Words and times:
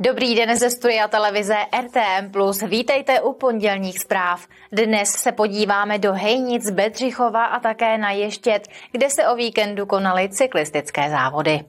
Dobrý 0.00 0.34
den 0.34 0.56
ze 0.56 0.70
studia 0.70 1.08
televize 1.08 1.56
RTM+. 1.80 2.32
Vítejte 2.68 3.20
u 3.20 3.32
pondělních 3.32 3.98
zpráv. 3.98 4.46
Dnes 4.72 5.08
se 5.10 5.32
podíváme 5.32 5.98
do 5.98 6.12
Hejnic, 6.12 6.70
Bedřichova 6.70 7.44
a 7.44 7.60
také 7.60 7.98
na 7.98 8.10
Ještět, 8.10 8.68
kde 8.92 9.10
se 9.10 9.28
o 9.28 9.36
víkendu 9.36 9.86
konaly 9.86 10.28
cyklistické 10.28 11.10
závody. 11.10 11.60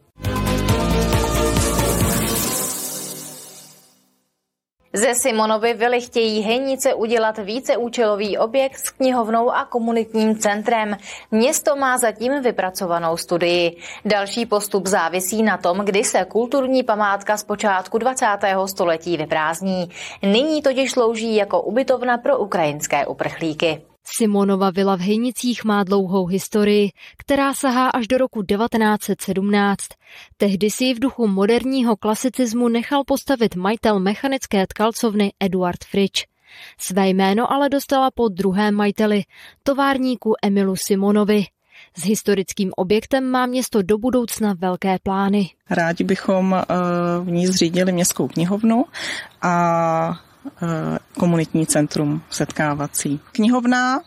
Ze 4.94 5.16
Simonovy 5.16 5.74
vily 5.74 6.02
chtějí 6.02 6.42
Hejnice 6.42 6.94
udělat 6.94 7.38
víceúčelový 7.38 8.38
objekt 8.38 8.78
s 8.78 8.90
knihovnou 8.90 9.52
a 9.52 9.66
komunitním 9.66 10.38
centrem. 10.38 10.98
Město 11.32 11.76
má 11.76 11.98
zatím 11.98 12.42
vypracovanou 12.42 13.18
studii. 13.18 13.78
Další 14.06 14.46
postup 14.46 14.88
závisí 14.88 15.44
na 15.44 15.58
tom, 15.58 15.78
kdy 15.78 16.04
se 16.04 16.26
kulturní 16.26 16.84
památka 16.84 17.38
z 17.38 17.44
počátku 17.44 17.98
20. 17.98 18.26
století 18.66 19.18
vyprázdní. 19.18 19.90
Nyní 20.22 20.62
totiž 20.62 20.92
slouží 20.92 21.36
jako 21.36 21.62
ubytovna 21.62 22.18
pro 22.18 22.38
ukrajinské 22.38 23.06
uprchlíky. 23.06 23.82
Simonova 24.16 24.72
vila 24.72 24.96
v 24.96 25.00
Hejnicích 25.00 25.64
má 25.64 25.84
dlouhou 25.84 26.26
historii, 26.26 26.90
která 27.18 27.54
sahá 27.54 27.90
až 27.90 28.08
do 28.08 28.18
roku 28.18 28.44
1917. 28.44 29.78
Tehdy 30.38 30.72
si 30.72 30.84
ji 30.84 30.94
v 30.94 31.00
duchu 31.00 31.28
moderního 31.28 31.96
klasicismu 31.96 32.68
nechal 32.68 33.04
postavit 33.04 33.56
majitel 33.56 34.00
mechanické 34.00 34.68
tkalcovny 34.68 35.34
Eduard 35.40 35.84
Fritsch. 35.84 36.24
Své 36.78 37.10
jméno 37.10 37.52
ale 37.52 37.70
dostala 37.70 38.12
po 38.12 38.28
druhém 38.28 38.76
majiteli, 38.76 39.24
továrníku 39.64 40.34
Emilu 40.44 40.76
Simonovi. 40.76 41.46
S 41.98 42.04
historickým 42.04 42.72
objektem 42.76 43.32
má 43.32 43.46
město 43.46 43.82
do 43.82 43.98
budoucna 43.98 44.54
velké 44.60 44.98
plány. 45.04 45.50
Rádi 45.70 46.04
bychom 46.04 46.56
eh, 46.56 46.66
v 47.24 47.32
ní 47.32 47.48
zřídili 47.48 47.92
městskou 47.92 48.28
knihovnu 48.28 48.86
a 49.42 50.20
komunitní 51.20 51.68
centrum 51.68 52.22
setkávací. 52.30 53.20
Knihovna 53.32 54.00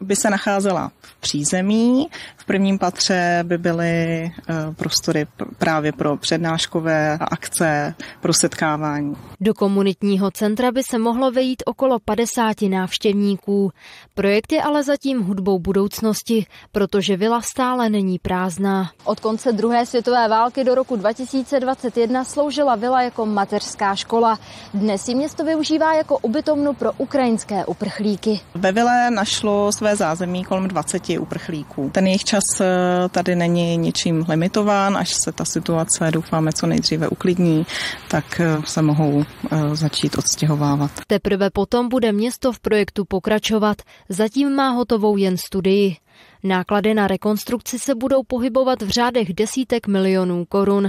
by 0.00 0.16
se 0.16 0.30
nacházela 0.30 0.92
v 1.00 1.16
přízemí. 1.20 2.08
V 2.36 2.44
prvním 2.44 2.78
patře 2.78 3.40
by 3.42 3.58
byly 3.58 4.24
eh, 4.24 4.54
prostory 4.76 5.26
právě 5.58 5.92
pro 5.92 6.16
přednáškové 6.16 7.18
akce, 7.20 7.94
pro 8.20 8.32
setkávání. 8.32 9.16
Do 9.40 9.54
komunitního 9.54 10.30
centra 10.30 10.72
by 10.72 10.82
se 10.82 10.98
mohlo 10.98 11.30
vejít 11.30 11.62
okolo 11.66 11.98
50 12.04 12.62
návštěvníků. 12.62 13.70
Projekt 14.14 14.52
je 14.52 14.62
ale 14.62 14.82
zatím 14.82 15.22
hudbou 15.22 15.58
budoucnosti, 15.58 16.46
protože 16.72 17.16
vila 17.16 17.42
stále 17.42 17.90
není 17.90 18.18
prázdná. 18.18 18.90
Od 19.04 19.20
konce 19.20 19.52
druhé 19.52 19.86
světové 19.86 20.28
války 20.28 20.64
do 20.64 20.74
roku 20.74 20.96
2021 20.96 22.24
sloužila 22.24 22.76
vila 22.76 23.02
jako 23.02 23.26
mateřská 23.26 23.94
škola. 23.94 24.38
Dnes 24.74 25.08
ji 25.08 25.14
město 25.14 25.44
využívá 25.44 25.94
jako 25.94 26.18
ubytovnu 26.18 26.72
pro 26.74 26.92
ukrajinské 26.92 27.66
uprchlíky. 27.66 28.40
Ve 28.54 28.72
vile 28.72 29.10
našlo 29.10 29.72
své 29.72 29.87
zázemí 29.96 30.44
kolem 30.44 30.68
20 30.68 31.02
uprchlíků. 31.18 31.90
Ten 31.94 32.06
jejich 32.06 32.24
čas 32.24 32.44
eh, 32.60 32.66
tady 33.08 33.36
není 33.36 33.76
ničím 33.76 34.24
limitován, 34.28 34.96
až 34.96 35.14
se 35.14 35.32
ta 35.32 35.44
situace 35.44 36.10
doufáme 36.10 36.52
co 36.52 36.66
nejdříve 36.66 37.08
uklidní, 37.08 37.66
tak 38.08 38.40
eh, 38.40 38.56
se 38.64 38.82
mohou 38.82 39.24
Eh, 39.50 39.76
začít 39.76 40.18
odstěhovávat. 40.18 40.90
Teprve 41.06 41.50
potom 41.50 41.88
bude 41.88 42.12
město 42.12 42.52
v 42.52 42.60
projektu 42.60 43.04
pokračovat. 43.04 43.82
Zatím 44.08 44.54
má 44.54 44.68
hotovou 44.68 45.16
jen 45.16 45.36
studii. 45.36 45.96
Náklady 46.44 46.94
na 46.94 47.06
rekonstrukci 47.06 47.78
se 47.78 47.94
budou 47.94 48.22
pohybovat 48.22 48.82
v 48.82 48.88
řádech 48.88 49.34
desítek 49.34 49.86
milionů 49.86 50.44
korun. 50.44 50.88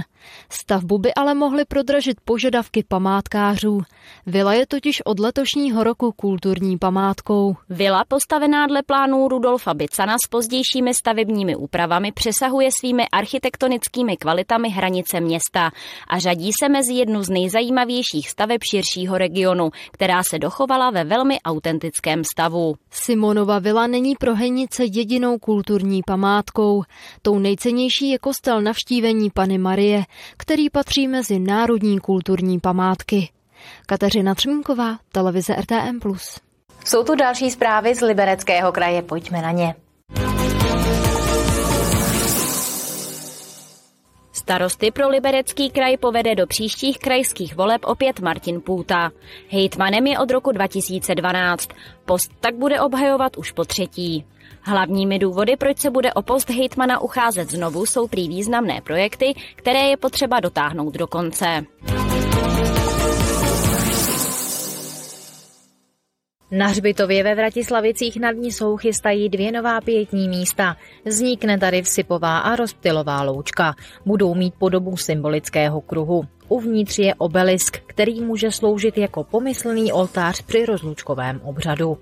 Stavbu 0.50 0.98
by 0.98 1.14
ale 1.14 1.34
mohly 1.34 1.64
prodražit 1.64 2.20
požadavky 2.24 2.84
památkářů. 2.88 3.80
Vila 4.26 4.54
je 4.54 4.66
totiž 4.66 5.02
od 5.04 5.18
letošního 5.18 5.84
roku 5.84 6.12
kulturní 6.12 6.78
památkou. 6.78 7.56
Vila 7.68 8.04
postavená 8.08 8.66
dle 8.66 8.82
plánů 8.82 9.28
Rudolfa 9.28 9.74
Bicana 9.74 10.16
s 10.24 10.28
pozdějšími 10.28 10.94
stavebními 10.94 11.56
úpravami 11.56 12.12
přesahuje 12.12 12.68
svými 12.80 13.08
architektonickými 13.12 14.16
kvalitami 14.16 14.70
hranice 14.70 15.20
města 15.20 15.70
a 16.08 16.18
řadí 16.18 16.50
se 16.62 16.68
mezi 16.68 16.94
jednu 16.94 17.22
z 17.22 17.30
nejzajímavějších 17.30 18.30
staveb 18.30 18.60
širšího 18.70 19.18
regionu, 19.18 19.70
která 19.92 20.22
se 20.22 20.38
dochovala 20.38 20.90
ve 20.90 21.04
velmi 21.04 21.40
autentickém 21.40 22.24
stavu. 22.24 22.74
Simonova 22.90 23.58
vila 23.58 23.86
není 23.86 24.14
pro 24.16 24.34
Henice 24.34 24.88
jedinou 25.20 25.38
kulturní 25.38 26.02
památkou. 26.06 26.82
Tou 27.22 27.38
nejcennější 27.38 28.10
je 28.10 28.18
kostel 28.18 28.60
navštívení 28.60 29.30
Pany 29.30 29.58
Marie, 29.58 30.04
který 30.36 30.70
patří 30.70 31.08
mezi 31.08 31.38
národní 31.38 31.98
kulturní 31.98 32.60
památky. 32.60 33.28
Kateřina 33.86 34.34
Třmínková, 34.34 34.98
televize 35.12 35.54
RTM+. 35.54 36.00
Jsou 36.84 37.04
tu 37.04 37.14
další 37.14 37.50
zprávy 37.50 37.94
z 37.94 38.00
Libereckého 38.00 38.72
kraje, 38.72 39.02
pojďme 39.02 39.42
na 39.42 39.50
ně. 39.50 39.74
Starosty 44.32 44.90
pro 44.90 45.08
liberecký 45.08 45.70
kraj 45.70 45.96
povede 45.96 46.34
do 46.34 46.46
příštích 46.46 46.98
krajských 46.98 47.56
voleb 47.56 47.80
opět 47.84 48.20
Martin 48.20 48.60
Půta. 48.60 49.10
Hejtmanem 49.48 50.06
je 50.06 50.18
od 50.18 50.30
roku 50.30 50.52
2012. 50.52 51.68
Post 52.04 52.32
tak 52.40 52.54
bude 52.54 52.80
obhajovat 52.80 53.36
už 53.36 53.52
po 53.52 53.64
třetí. 53.64 54.24
Hlavními 54.62 55.18
důvody, 55.18 55.56
proč 55.56 55.78
se 55.78 55.90
bude 55.90 56.12
o 56.12 56.22
post 56.22 56.50
hejtmana 56.50 57.00
ucházet 57.00 57.50
znovu, 57.50 57.86
jsou 57.86 58.08
prý 58.08 58.28
významné 58.28 58.80
projekty, 58.80 59.34
které 59.56 59.80
je 59.80 59.96
potřeba 59.96 60.40
dotáhnout 60.40 60.94
do 60.94 61.06
konce. 61.06 61.64
Na 66.52 66.66
hřbitově 66.66 67.22
ve 67.22 67.34
Vratislavicích 67.34 68.20
nad 68.20 68.30
Nisou 68.30 68.76
chystají 68.76 69.28
dvě 69.28 69.52
nová 69.52 69.80
pětní 69.80 70.28
místa. 70.28 70.76
Vznikne 71.04 71.58
tady 71.58 71.82
vsypová 71.82 72.38
a 72.38 72.56
rozptylová 72.56 73.22
loučka. 73.22 73.74
Budou 74.06 74.34
mít 74.34 74.54
podobu 74.58 74.96
symbolického 74.96 75.80
kruhu. 75.80 76.24
Uvnitř 76.48 76.98
je 76.98 77.14
obelisk, 77.14 77.76
který 77.86 78.20
může 78.20 78.50
sloužit 78.50 78.98
jako 78.98 79.24
pomyslný 79.24 79.92
oltář 79.92 80.42
při 80.42 80.66
rozlučkovém 80.66 81.40
obřadu. 81.44 81.98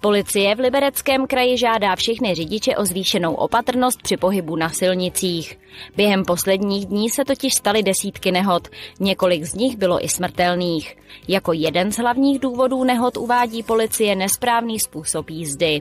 Policie 0.00 0.54
v 0.54 0.60
Libereckém 0.60 1.26
kraji 1.26 1.58
žádá 1.58 1.96
všechny 1.96 2.34
řidiče 2.34 2.76
o 2.76 2.84
zvýšenou 2.84 3.34
opatrnost 3.34 4.02
při 4.02 4.16
pohybu 4.16 4.56
na 4.56 4.68
silnicích. 4.68 5.58
Během 5.96 6.24
posledních 6.24 6.86
dní 6.86 7.10
se 7.10 7.24
totiž 7.24 7.54
staly 7.54 7.82
desítky 7.82 8.32
nehod, 8.32 8.68
několik 9.00 9.44
z 9.44 9.54
nich 9.54 9.76
bylo 9.76 10.04
i 10.04 10.08
smrtelných. 10.08 10.96
Jako 11.28 11.52
jeden 11.52 11.92
z 11.92 11.96
hlavních 11.96 12.38
důvodů 12.38 12.84
nehod 12.84 13.16
uvádí 13.16 13.62
policie 13.62 14.16
nesprávný 14.16 14.78
způsob 14.78 15.30
jízdy. 15.30 15.80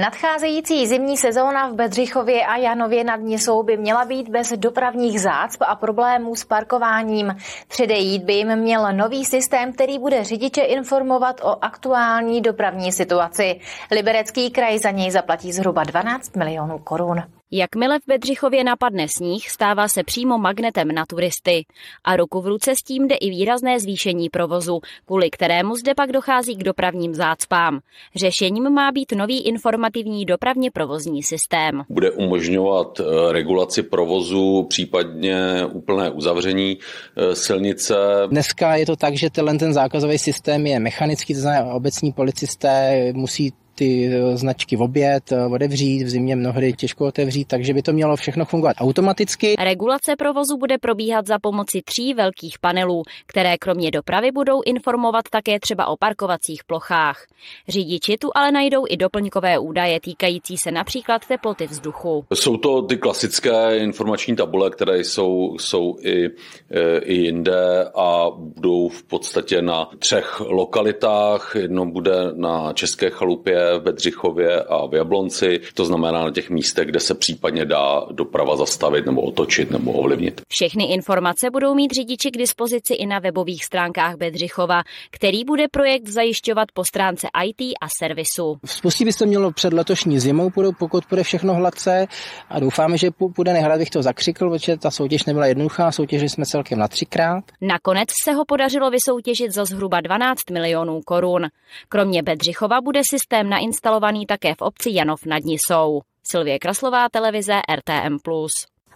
Nadcházející 0.00 0.86
zimní 0.86 1.16
sezóna 1.16 1.68
v 1.68 1.74
Bedřichově 1.74 2.46
a 2.46 2.56
Janově 2.56 3.04
nad 3.04 3.16
Nisou 3.16 3.62
by 3.62 3.76
měla 3.76 4.04
být 4.04 4.28
bez 4.28 4.52
dopravních 4.52 5.20
zácp 5.20 5.62
a 5.66 5.76
problémů 5.76 6.34
s 6.34 6.44
parkováním. 6.44 7.36
Předejít 7.68 8.24
by 8.24 8.32
jim 8.32 8.56
měl 8.56 8.92
nový 8.92 9.24
systém, 9.24 9.72
který 9.72 9.98
bude 9.98 10.24
řidiče 10.24 10.60
informovat 10.60 11.40
o 11.42 11.64
aktuální 11.64 12.40
dopravní 12.40 12.92
situaci. 12.92 13.60
Liberecký 13.90 14.50
kraj 14.50 14.78
za 14.78 14.90
něj 14.90 15.10
zaplatí 15.10 15.52
zhruba 15.52 15.84
12 15.84 16.36
milionů 16.36 16.78
korun. 16.78 17.22
Jakmile 17.50 17.98
v 17.98 18.02
Bedřichově 18.06 18.64
napadne 18.64 19.06
sníh, 19.08 19.50
stává 19.50 19.88
se 19.88 20.04
přímo 20.04 20.38
magnetem 20.38 20.88
na 20.88 21.06
turisty. 21.06 21.64
A 22.04 22.16
ruku 22.16 22.40
v 22.40 22.46
ruce 22.46 22.72
s 22.72 22.82
tím 22.82 23.08
jde 23.08 23.14
i 23.14 23.30
výrazné 23.30 23.80
zvýšení 23.80 24.28
provozu, 24.28 24.80
kvůli 25.06 25.30
kterému 25.30 25.76
zde 25.76 25.94
pak 25.94 26.12
dochází 26.12 26.56
k 26.56 26.64
dopravním 26.64 27.14
zácpám. 27.14 27.80
Řešením 28.16 28.70
má 28.70 28.92
být 28.92 29.12
nový 29.12 29.40
informativní 29.46 30.24
dopravně 30.24 30.70
provozní 30.70 31.22
systém. 31.22 31.82
Bude 31.88 32.10
umožňovat 32.10 33.00
eh, 33.00 33.32
regulaci 33.32 33.82
provozu, 33.82 34.66
případně 34.68 35.66
úplné 35.72 36.10
uzavření 36.10 36.78
eh, 36.78 37.34
silnice. 37.34 37.94
Dneska 38.26 38.74
je 38.74 38.86
to 38.86 38.96
tak, 38.96 39.14
že 39.14 39.30
ten 39.30 39.72
zákazový 39.72 40.18
systém 40.18 40.66
je 40.66 40.80
mechanický, 40.80 41.34
to 41.34 41.40
znamená 41.40 41.74
obecní 41.74 42.12
policisté 42.12 43.12
musí 43.12 43.52
ty 43.78 44.10
eh, 44.12 44.36
značky 44.36 44.76
v 44.76 44.82
oběd, 44.82 45.32
eh, 45.32 45.46
otevřít, 45.46 46.04
v 46.04 46.08
zimě 46.08 46.36
mnohdy 46.36 46.72
těžko 46.72 47.06
otevřít, 47.06 47.48
takže 47.48 47.74
by 47.74 47.82
to 47.82 47.92
mělo 47.92 48.16
všechno 48.16 48.44
fungovat 48.44 48.76
automaticky. 48.80 49.54
Regulace 49.58 50.16
provozu 50.16 50.56
bude 50.56 50.78
probíhat 50.78 51.26
za 51.26 51.38
pomoci 51.38 51.82
tří 51.84 52.14
velkých 52.14 52.58
panelů, 52.58 53.02
které 53.26 53.58
kromě 53.58 53.90
dopravy 53.90 54.30
budou 54.30 54.62
informovat 54.66 55.24
také 55.30 55.60
třeba 55.60 55.86
o 55.86 55.96
parkovacích 55.96 56.64
plochách. 56.64 57.26
Řidiči 57.68 58.16
tu 58.18 58.30
ale 58.34 58.52
najdou 58.52 58.84
i 58.88 58.96
doplňkové 58.96 59.58
údaje 59.58 60.00
týkající 60.00 60.56
se 60.56 60.70
například 60.70 61.26
teploty 61.26 61.66
vzduchu. 61.66 62.24
Jsou 62.34 62.56
to 62.56 62.82
ty 62.82 62.96
klasické 62.96 63.78
informační 63.78 64.36
tabule, 64.36 64.70
které 64.70 64.98
jsou, 64.98 65.56
jsou 65.60 65.96
i, 66.02 66.26
eh, 66.70 66.98
i 66.98 67.14
jinde 67.14 67.84
a 67.94 68.26
budou 68.36 68.88
v 68.88 69.02
podstatě 69.02 69.62
na 69.62 69.90
třech 69.98 70.40
lokalitách. 70.40 71.56
Jedno 71.56 71.86
bude 71.86 72.16
na 72.34 72.72
České 72.72 73.10
chalupě, 73.10 73.67
v 73.78 73.82
Bedřichově 73.82 74.62
a 74.62 74.86
v 74.86 74.94
Jablonci, 74.94 75.60
to 75.74 75.84
znamená 75.84 76.24
na 76.24 76.30
těch 76.30 76.50
místech, 76.50 76.86
kde 76.86 77.00
se 77.00 77.14
případně 77.14 77.64
dá 77.64 78.06
doprava 78.10 78.56
zastavit 78.56 79.06
nebo 79.06 79.22
otočit 79.22 79.70
nebo 79.70 79.92
ovlivnit. 79.92 80.40
Všechny 80.48 80.84
informace 80.84 81.50
budou 81.52 81.74
mít 81.74 81.92
řidiči 81.92 82.30
k 82.30 82.36
dispozici 82.36 82.94
i 82.94 83.06
na 83.06 83.18
webových 83.18 83.64
stránkách 83.64 84.16
Bedřichova, 84.16 84.82
který 85.10 85.44
bude 85.44 85.68
projekt 85.70 86.08
zajišťovat 86.08 86.68
po 86.74 86.82
stránce 86.84 87.28
IT 87.44 87.74
a 87.80 87.86
servisu. 87.98 88.56
Spustí 88.64 89.04
by 89.04 89.12
se 89.12 89.26
mělo 89.26 89.52
před 89.52 89.72
letošní 89.72 90.18
zimou, 90.20 90.50
pokud 90.78 91.04
bude 91.10 91.22
všechno 91.22 91.54
hladce 91.54 92.06
a 92.48 92.60
doufáme, 92.60 92.98
že 92.98 93.10
půjde 93.10 93.52
nehrad 93.52 93.78
bych 93.78 93.90
to 93.90 94.02
zakřikl, 94.02 94.50
protože 94.50 94.76
ta 94.76 94.90
soutěž 94.90 95.24
nebyla 95.24 95.46
jednoduchá, 95.46 95.92
soutěžili 95.92 96.28
jsme 96.28 96.46
celkem 96.46 96.78
na 96.78 96.88
třikrát. 96.88 97.44
Nakonec 97.60 98.08
se 98.24 98.32
ho 98.32 98.44
podařilo 98.44 98.90
vysoutěžit 98.90 99.54
za 99.54 99.64
zhruba 99.64 100.00
12 100.00 100.50
milionů 100.50 101.00
korun. 101.06 101.46
Kromě 101.88 102.22
Bedřichova 102.22 102.80
bude 102.80 103.00
systém 103.10 103.50
nainstalovaný 103.58 104.26
také 104.26 104.54
v 104.54 104.62
obci 104.62 104.94
Janov 104.94 105.26
nad 105.26 105.42
Nisou. 105.42 106.06
Silvie 106.22 106.58
Kraslová, 106.58 107.08
televize 107.10 107.58
RTM+. 107.66 108.22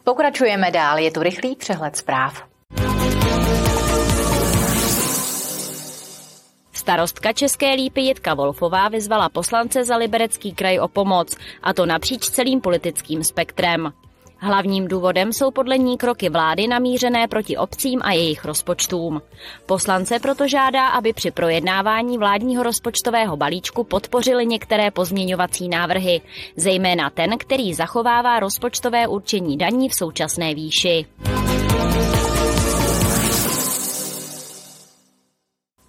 Pokračujeme 0.04 0.70
dál, 0.70 0.98
je 0.98 1.10
tu 1.10 1.22
rychlý 1.22 1.56
přehled 1.56 1.96
zpráv. 1.96 2.42
Starostka 6.72 7.32
České 7.32 7.74
lípy 7.74 8.00
Jitka 8.00 8.34
Wolfová 8.34 8.88
vyzvala 8.88 9.28
poslance 9.28 9.84
za 9.84 9.96
Liberecký 9.96 10.54
kraj 10.54 10.78
o 10.78 10.88
pomoc, 10.88 11.36
a 11.62 11.74
to 11.74 11.86
napříč 11.86 12.30
celým 12.30 12.60
politickým 12.60 13.24
spektrem. 13.24 13.92
Hlavním 14.44 14.88
důvodem 14.88 15.32
jsou 15.32 15.50
podle 15.50 15.78
ní 15.78 15.96
kroky 15.98 16.28
vlády 16.28 16.68
namířené 16.68 17.28
proti 17.28 17.56
obcím 17.56 18.00
a 18.02 18.12
jejich 18.12 18.44
rozpočtům. 18.44 19.22
Poslance 19.66 20.18
proto 20.18 20.48
žádá, 20.48 20.88
aby 20.88 21.12
při 21.12 21.30
projednávání 21.30 22.18
vládního 22.18 22.62
rozpočtového 22.62 23.36
balíčku 23.36 23.84
podpořili 23.84 24.46
některé 24.46 24.90
pozměňovací 24.90 25.68
návrhy, 25.68 26.20
zejména 26.56 27.10
ten, 27.10 27.38
který 27.38 27.74
zachovává 27.74 28.40
rozpočtové 28.40 29.06
určení 29.06 29.56
daní 29.56 29.88
v 29.88 29.94
současné 29.94 30.54
výši. 30.54 31.06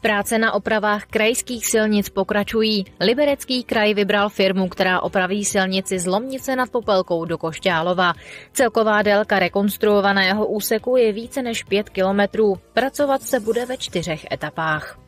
Práce 0.03 0.37
na 0.37 0.51
opravách 0.51 1.05
krajských 1.05 1.67
silnic 1.67 2.09
pokračují. 2.09 2.85
Liberecký 2.99 3.63
kraj 3.63 3.93
vybral 3.93 4.29
firmu, 4.29 4.67
která 4.69 4.99
opraví 4.99 5.45
silnici 5.45 5.99
z 5.99 6.05
Lomnice 6.05 6.55
nad 6.55 6.69
Popelkou 6.69 7.25
do 7.25 7.37
Košťálova. 7.37 8.13
Celková 8.53 9.01
délka 9.01 9.39
rekonstruovaného 9.39 10.47
úseku 10.47 10.97
je 10.97 11.13
více 11.13 11.41
než 11.41 11.63
5 11.63 11.89
kilometrů. 11.89 12.55
Pracovat 12.73 13.21
se 13.21 13.39
bude 13.39 13.65
ve 13.65 13.77
čtyřech 13.77 14.25
etapách. 14.31 14.99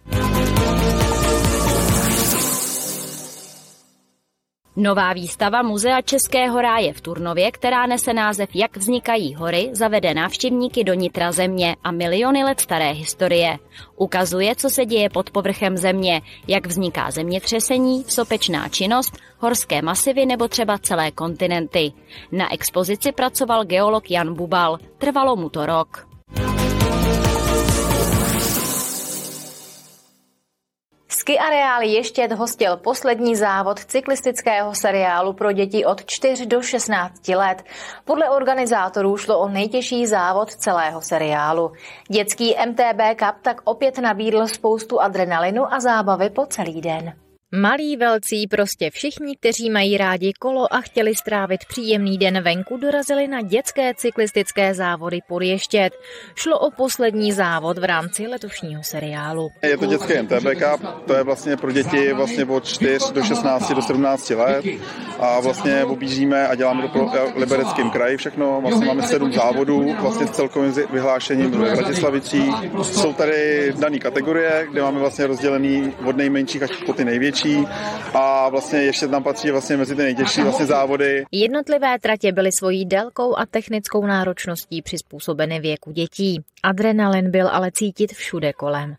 Nová 4.78 5.14
výstava 5.14 5.62
Muzea 5.62 6.02
Českého 6.02 6.62
ráje 6.62 6.94
v 6.94 7.02
Turnově, 7.02 7.52
která 7.52 7.86
nese 7.86 8.14
název 8.14 8.50
Jak 8.54 8.78
vznikají 8.78 9.36
hory, 9.36 9.70
zavede 9.72 10.14
návštěvníky 10.14 10.84
do 10.84 10.94
nitra 10.94 11.32
země 11.32 11.76
a 11.84 11.92
miliony 11.92 12.44
let 12.44 12.60
staré 12.60 12.92
historie. 12.92 13.60
Ukazuje, 13.96 14.56
co 14.56 14.70
se 14.70 14.86
děje 14.86 15.10
pod 15.10 15.30
povrchem 15.30 15.78
země, 15.78 16.22
jak 16.48 16.68
vzniká 16.68 17.12
zemětřesení, 17.12 18.04
sopečná 18.08 18.70
činnost, 18.70 19.18
horské 19.38 19.82
masivy 19.82 20.26
nebo 20.26 20.48
třeba 20.48 20.78
celé 20.78 21.12
kontinenty. 21.12 21.92
Na 22.32 22.54
expozici 22.54 23.12
pracoval 23.12 23.66
geolog 23.66 24.12
Jan 24.12 24.34
Bubal. 24.34 24.78
Trvalo 24.98 25.36
mu 25.36 25.50
to 25.50 25.66
rok. 25.66 26.15
Ski 31.26 31.40
areál 31.40 31.82
ještě 31.82 32.28
hostil 32.36 32.78
poslední 32.78 33.36
závod 33.36 33.80
cyklistického 33.80 34.76
seriálu 34.76 35.34
pro 35.34 35.52
děti 35.52 35.86
od 35.86 36.06
4 36.06 36.46
do 36.46 36.62
16 36.62 37.28
let. 37.28 37.64
Podle 38.06 38.30
organizátorů 38.30 39.18
šlo 39.18 39.40
o 39.40 39.50
nejtěžší 39.50 40.08
závod 40.08 40.56
celého 40.56 41.02
seriálu. 41.02 41.72
Dětský 42.10 42.56
MTB 42.70 43.20
Cup 43.20 43.36
tak 43.42 43.62
opět 43.64 43.98
nabídl 43.98 44.48
spoustu 44.48 45.02
adrenalinu 45.02 45.74
a 45.74 45.80
zábavy 45.80 46.30
po 46.30 46.46
celý 46.46 46.82
den. 46.82 47.25
Malí 47.52 47.98
velcí, 47.98 48.48
prostě 48.48 48.90
všichni, 48.90 49.36
kteří 49.36 49.70
mají 49.70 49.98
rádi 49.98 50.34
kolo 50.40 50.74
a 50.74 50.82
chtěli 50.82 51.16
strávit 51.16 51.66
příjemný 51.68 52.18
den 52.18 52.42
venku, 52.42 52.78
dorazili 52.78 53.28
na 53.28 53.42
dětské 53.42 53.94
cyklistické 53.94 54.74
závody 54.74 55.20
Podještět. 55.28 55.94
Šlo 56.36 56.60
o 56.60 56.72
poslední 56.72 57.32
závod 57.32 57.78
v 57.78 57.84
rámci 57.84 58.28
letošního 58.28 58.84
seriálu. 58.84 59.50
Je 59.64 59.78
to 59.78 59.86
dětský 59.86 60.14
MTB 60.22 60.44
Cup, 60.44 61.06
to 61.08 61.14
je 61.14 61.24
vlastně 61.24 61.58
pro 61.58 61.72
děti 61.72 62.14
vlastně 62.14 62.46
od 62.46 62.66
4 62.66 63.14
do 63.14 63.24
16 63.24 63.72
do 63.72 63.82
17 63.82 64.30
let 64.30 64.66
a 65.20 65.40
vlastně 65.40 65.86
objíždíme 65.86 66.48
a 66.48 66.56
děláme 66.56 66.82
to 66.82 66.90
pro 66.90 67.10
Libereckým 67.36 67.90
kraji 67.90 68.18
všechno. 68.18 68.62
Vlastně 68.62 68.86
máme 68.86 69.04
sedm 69.04 69.34
závodů, 69.34 69.96
vlastně 70.02 70.28
s 70.28 70.32
celkovým 70.32 70.74
vyhlášením 70.92 71.52
ve 71.52 71.76
Vratislavicích. 71.76 72.54
Jsou 72.82 73.14
tady 73.14 73.74
dané 73.80 74.00
kategorie, 74.00 74.68
kde 74.72 74.82
máme 74.82 75.00
vlastně 75.00 75.28
rozdělený 75.28 75.94
od 76.06 76.18
nejmenších 76.18 76.64
až 76.64 76.72
po 76.86 76.94
ty 76.94 77.06
největší 77.06 77.35
nejtěžší 77.44 77.68
a 78.14 78.50
vlastně 78.50 78.80
ještě 78.80 79.08
tam 79.08 79.24
patří 79.24 79.52
vlastně 79.52 79.78
mezi 79.78 79.96
ty 79.96 80.02
nejtěžší 80.04 80.42
vlastně 80.42 80.66
závody. 80.66 81.26
Jednotlivé 81.32 82.00
tratě 82.00 82.32
byly 82.32 82.50
svojí 82.52 82.86
délkou 82.86 83.38
a 83.38 83.46
technickou 83.46 84.06
náročností 84.06 84.82
přizpůsobeny 84.82 85.60
věku 85.60 85.92
dětí. 85.92 86.42
Adrenalin 86.64 87.32
byl 87.32 87.48
ale 87.48 87.72
cítit 87.72 88.14
všude 88.14 88.54
kolem. 88.54 88.96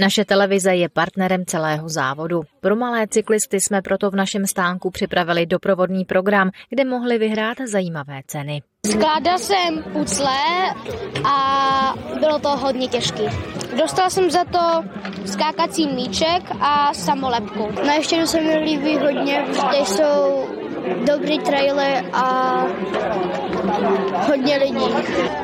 Naše 0.00 0.24
televize 0.24 0.74
je 0.74 0.88
partnerem 0.88 1.44
celého 1.46 1.88
závodu. 1.88 2.40
Pro 2.60 2.76
malé 2.76 3.06
cyklisty 3.08 3.60
jsme 3.60 3.82
proto 3.82 4.10
v 4.10 4.14
našem 4.14 4.46
stánku 4.46 4.90
připravili 4.90 5.46
doprovodný 5.46 6.04
program, 6.04 6.50
kde 6.70 6.84
mohli 6.84 7.18
vyhrát 7.18 7.58
zajímavé 7.66 8.20
ceny. 8.26 8.62
Skládal 8.86 9.38
jsem 9.38 9.82
pucle 9.82 10.38
a 11.24 11.94
bylo 12.20 12.38
to 12.38 12.48
hodně 12.48 12.88
těžké. 12.88 13.28
Dostal 13.78 14.10
jsem 14.10 14.30
za 14.30 14.44
to 14.44 14.84
skákací 15.26 15.86
míček 15.86 16.42
a 16.60 16.94
samolepku. 16.94 17.68
Na 17.86 17.94
ještě 17.94 18.26
se 18.26 18.40
mi 18.40 18.58
líbí 18.58 18.98
hodně, 18.98 19.44
protože 19.46 19.84
jsou 19.84 20.48
dobrý 21.06 21.38
trailer 21.38 22.04
a 22.12 22.64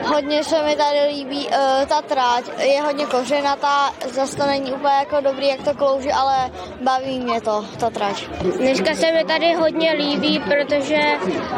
hodně 0.04 0.44
se 0.44 0.62
mi 0.62 0.76
tady 0.76 0.98
líbí 1.08 1.46
uh, 1.46 1.86
ta 1.88 2.02
tráť. 2.02 2.44
Je 2.58 2.82
hodně 2.82 3.06
kořenatá, 3.06 3.92
zase 4.12 4.36
to 4.36 4.46
není 4.46 4.72
úplně 4.72 4.94
jako 4.98 5.20
dobrý, 5.20 5.48
jak 5.48 5.62
to 5.62 5.74
klouže, 5.74 6.12
ale 6.12 6.50
baví 6.82 7.20
mě 7.20 7.40
to, 7.40 7.64
ta 7.80 7.90
trať. 7.90 8.28
Dneska 8.58 8.94
se 8.94 9.12
mi 9.12 9.24
tady 9.24 9.54
hodně 9.54 9.92
líbí, 9.92 10.38
protože 10.38 11.00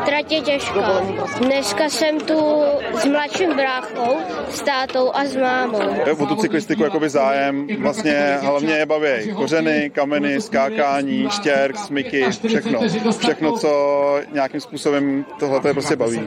trať 0.06 0.32
je 0.32 0.40
těžká. 0.40 1.00
Dneska 1.38 1.88
jsem 1.88 2.20
tu 2.20 2.62
s 2.94 3.04
mladším 3.04 3.56
bráchou, 3.56 4.16
s 4.50 4.60
tátou 4.60 5.10
a 5.14 5.24
s 5.24 5.36
mámou. 5.36 5.78
O 6.18 6.26
tu 6.26 6.36
cyklistiku 6.36 6.82
jakoby 6.82 7.08
zájem, 7.08 7.66
vlastně 7.80 8.38
hlavně 8.40 8.74
je 8.74 8.86
baví 8.86 9.32
kořeny, 9.36 9.90
kameny, 9.90 10.40
skákání, 10.40 11.28
štěrk, 11.30 11.76
smyky, 11.76 12.24
všechno. 12.46 12.80
Všechno, 13.18 13.58
co 13.58 13.70
nějakým 14.32 14.60
způsobem 14.60 15.24
tohle 15.38 15.60
prostě 15.60 15.96
baví. 15.96 16.20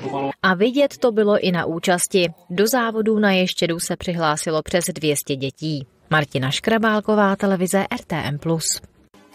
A 0.44 0.54
vidět 0.54 0.98
to 0.98 1.12
bylo 1.12 1.38
i 1.48 1.52
na 1.60 1.66
účasti. 1.66 2.28
Do 2.50 2.68
závodů 2.68 3.20
na 3.20 3.32
Ještědu 3.32 3.80
se 3.80 3.96
přihlásilo 3.96 4.62
přes 4.64 4.86
200 4.94 5.36
dětí. 5.36 5.88
Martina 6.10 6.52
Škrabálková, 6.52 7.36
televize 7.36 7.86
RTM+. 7.96 8.38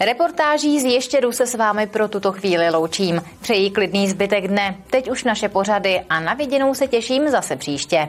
Reportáží 0.00 0.80
z 0.80 0.84
Ještědu 0.84 1.32
se 1.32 1.46
s 1.46 1.54
vámi 1.54 1.86
pro 1.86 2.08
tuto 2.08 2.32
chvíli 2.32 2.70
loučím. 2.70 3.22
Přeji 3.40 3.70
klidný 3.70 4.08
zbytek 4.08 4.48
dne, 4.48 4.76
teď 4.90 5.10
už 5.10 5.24
naše 5.24 5.48
pořady 5.48 6.00
a 6.08 6.20
na 6.20 6.34
viděnou 6.34 6.74
se 6.74 6.88
těším 6.88 7.28
zase 7.28 7.56
příště. 7.56 8.08